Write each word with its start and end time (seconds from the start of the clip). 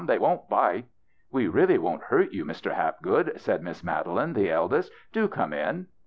"They 0.11 0.17
won't 0.17 0.49
bite."" 0.49 0.85
We 1.31 1.47
really 1.47 1.77
won't 1.77 2.01
hurt 2.05 2.33
you, 2.33 2.43
Mr. 2.43 2.73
Hapgood," 2.73 3.33
said 3.39 3.61
Miss 3.61 3.83
Madeline, 3.83 4.33
the 4.33 4.49
eldest;" 4.49 4.91
do 5.13 5.27
come 5.27 5.53
in." 5.53 5.85